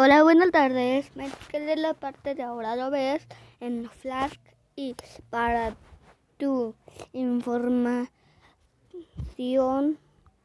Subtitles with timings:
[0.00, 1.10] Hola, buenas tardes.
[1.16, 3.26] Me quedé la parte de ahora lo ves
[3.58, 4.38] en Flash
[4.76, 4.94] y
[5.28, 5.74] para
[6.36, 6.76] tu
[7.12, 9.98] información,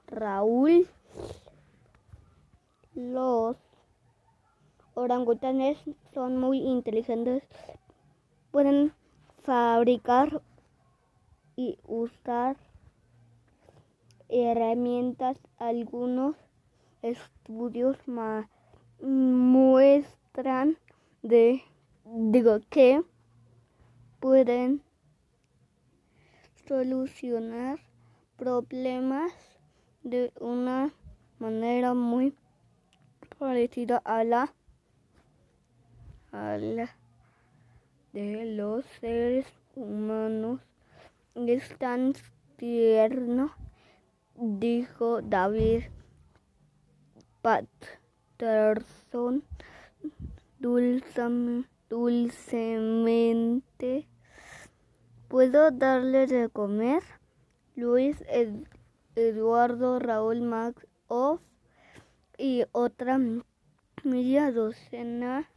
[0.08, 0.88] Raúl,
[2.96, 3.56] los
[4.96, 5.78] orangutanes
[6.16, 7.44] son muy inteligentes.
[8.50, 8.92] Pueden
[9.44, 10.42] fabricar
[11.56, 12.58] y usar
[14.30, 15.38] herramientas.
[15.60, 16.38] Algunos
[17.04, 18.48] estudios más
[19.04, 20.78] muestran
[21.22, 21.62] de
[22.06, 23.04] digo que
[24.20, 24.82] pueden
[26.68, 27.80] solucionar
[28.38, 29.34] problemas
[30.04, 30.94] de una
[31.40, 32.34] manera muy
[33.38, 34.54] parecida a la
[36.32, 36.96] a la
[38.14, 39.46] de los seres
[39.76, 40.62] humanos.
[41.36, 42.14] Es tan
[42.58, 43.52] tierno
[44.36, 45.84] dijo David
[47.42, 47.68] Pat
[49.12, 49.44] son
[51.90, 54.08] dulcemente.
[55.28, 57.02] ¿Puedo darle de comer?
[57.76, 58.24] Luis
[59.16, 61.42] Eduardo Raúl Max Off
[62.38, 63.20] y otra
[64.04, 65.50] media docena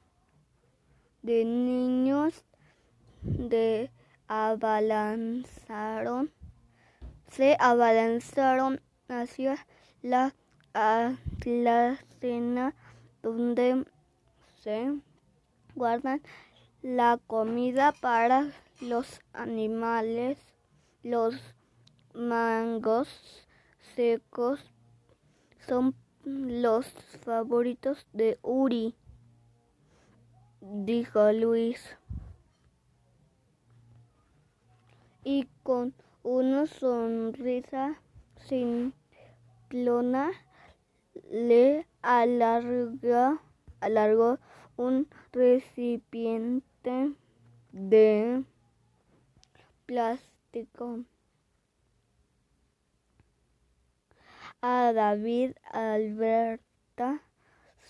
[1.22, 2.46] de niños
[3.22, 3.90] de
[4.28, 6.32] abalanzaron
[7.30, 9.66] se abalanzaron hacia
[10.02, 10.34] la
[10.74, 11.98] a la
[13.22, 13.84] donde
[14.62, 14.94] se
[15.74, 16.22] guardan
[16.82, 20.38] la comida para los animales,
[21.02, 21.34] los
[22.14, 23.08] mangos
[23.94, 24.60] secos
[25.66, 26.86] son los
[27.24, 28.94] favoritos de Uri,
[30.60, 31.96] dijo Luis.
[35.22, 38.00] Y con una sonrisa
[38.48, 38.94] sin
[39.68, 40.30] plona
[41.30, 43.40] le alarga,
[43.80, 44.38] alargó
[44.76, 47.12] un recipiente
[47.72, 48.44] de
[49.86, 51.00] plástico
[54.62, 57.22] a David Alberta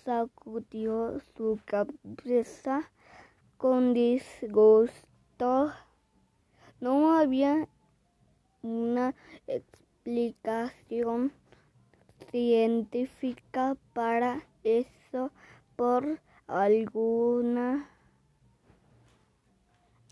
[0.04, 2.90] sacudió su cabeza
[3.56, 5.72] con disgusto.
[6.80, 7.68] No había
[8.62, 9.14] una
[9.46, 11.32] explicación
[12.36, 15.30] científica para eso
[15.74, 17.88] por alguna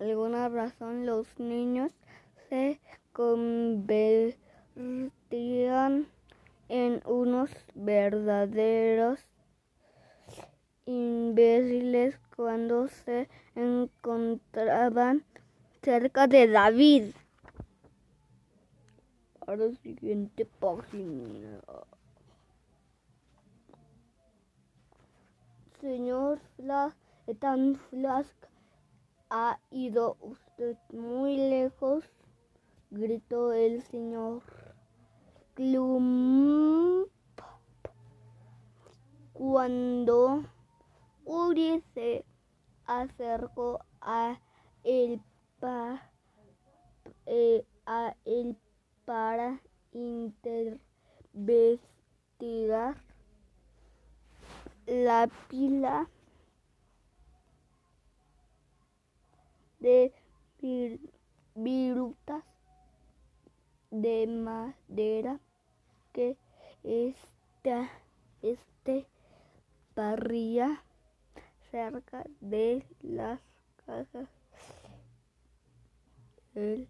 [0.00, 1.92] alguna razón los niños
[2.48, 2.80] se
[3.12, 4.38] convertían
[6.70, 9.20] en unos verdaderos
[10.86, 15.26] imbéciles cuando se encontraban
[15.82, 17.12] cerca de David.
[19.46, 21.60] Ahora siguiente página.
[25.84, 26.96] Señor Flask,
[27.40, 28.34] tan Flask,
[29.28, 32.02] ha ido usted muy lejos,
[32.90, 34.42] gritó el señor
[35.52, 37.10] Clump
[39.34, 40.46] cuando
[41.26, 42.24] Uri se
[42.86, 44.40] acercó a
[44.84, 45.20] él,
[47.26, 48.56] eh, a él
[49.04, 49.60] para
[49.92, 50.80] investigar
[54.86, 56.08] la pila
[59.80, 60.12] de
[61.54, 62.44] virutas
[63.90, 65.40] de madera
[66.12, 66.36] que
[66.82, 67.90] esta,
[68.42, 69.06] este
[69.94, 70.82] parrilla
[71.70, 73.40] cerca de las
[73.86, 74.28] casas.
[76.54, 76.88] El,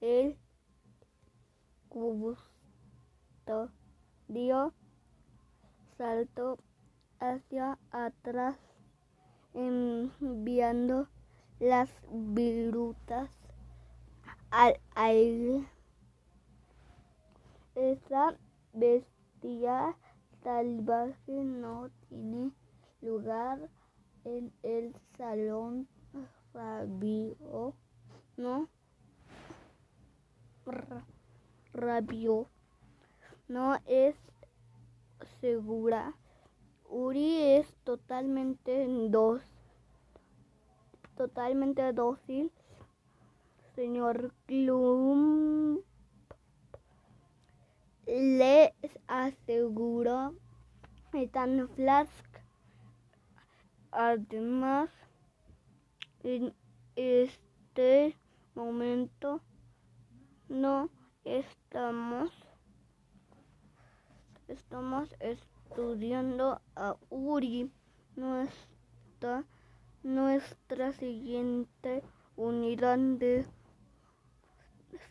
[0.00, 0.36] el
[4.28, 4.72] dio
[5.96, 6.58] salto
[7.32, 8.56] hacia atrás
[9.54, 11.08] enviando
[11.58, 13.30] las virutas
[14.50, 15.64] al aire.
[17.74, 18.36] Esa
[18.72, 19.96] bestia
[20.42, 22.52] salvaje no tiene
[23.00, 23.70] lugar
[24.24, 25.88] en el salón
[26.52, 27.74] rabio,
[28.36, 28.68] ¿no?
[31.72, 32.46] Rabio.
[33.48, 34.16] No es
[35.40, 36.14] segura
[37.94, 39.40] totalmente dos,
[41.16, 42.50] totalmente dócil.
[43.76, 45.78] Señor Klum
[48.04, 48.74] le
[49.06, 50.34] aseguró
[51.12, 52.26] Ethan Flask.
[53.92, 54.90] Además,
[56.24, 56.52] en
[56.96, 58.16] este
[58.56, 59.40] momento
[60.48, 60.90] no
[61.24, 62.32] estamos
[64.48, 67.70] estamos estudiando a Uri
[68.16, 69.44] nuestra,
[70.02, 72.02] nuestra siguiente
[72.36, 73.46] unidad de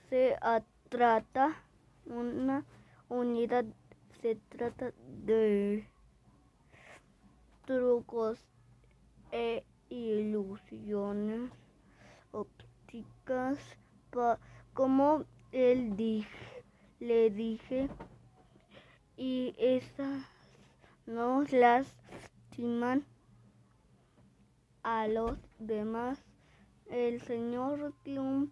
[0.10, 0.38] se
[0.90, 1.56] trata
[2.06, 2.66] una
[3.10, 3.66] unidad
[4.22, 4.92] se trata
[5.26, 5.88] de
[7.66, 8.40] trucos
[9.32, 11.52] e ilusiones
[12.32, 13.58] ópticas
[14.74, 16.64] como él dije,
[17.00, 17.90] le dije
[19.18, 20.26] y esas
[21.06, 21.44] no
[24.84, 26.24] a los demás.
[26.90, 28.52] El señor Trump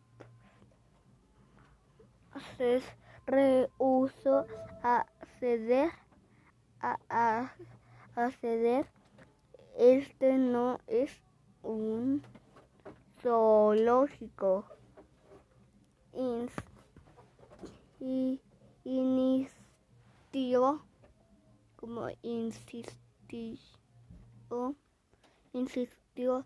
[2.57, 2.81] se
[3.25, 4.45] rehusó
[4.83, 5.06] a
[5.39, 5.92] ceder
[6.81, 7.53] a,
[8.39, 8.88] ceder.
[9.77, 11.12] Este no es
[11.63, 12.24] un
[13.21, 14.65] zoológico.
[18.00, 18.42] Y
[18.83, 19.53] insistió
[21.75, 22.09] como
[25.53, 26.45] insistió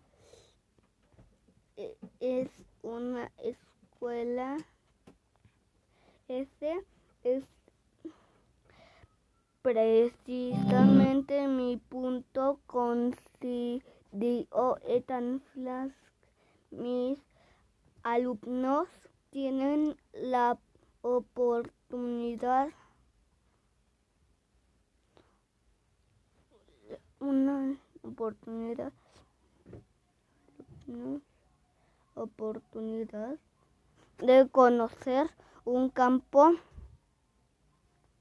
[1.76, 2.48] e, es
[2.82, 4.56] una escuela
[6.28, 6.84] ese
[7.22, 7.44] es
[9.62, 13.82] precisamente mi punto coincidió
[14.86, 15.94] Ethan Flask.
[16.70, 17.18] Mis
[18.02, 18.88] alumnos
[19.30, 20.58] tienen la
[21.02, 22.70] oportunidad
[27.20, 27.78] una
[28.16, 28.92] oportunidad
[32.14, 33.36] oportunidad
[34.18, 35.30] de conocer
[35.66, 36.52] un campo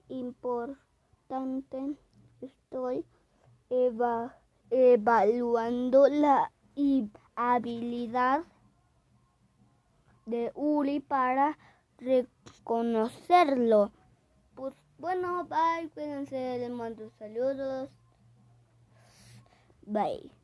[0.09, 1.95] importante.
[2.41, 3.05] Estoy
[4.69, 6.51] evaluando la
[7.35, 8.43] habilidad
[10.25, 11.57] de Uri para
[11.99, 13.91] reconocerlo.
[14.55, 17.89] Pues bueno, bye, cuídense, les mando saludos.
[19.85, 20.38] Bye.